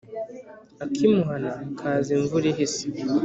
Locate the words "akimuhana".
0.83-1.49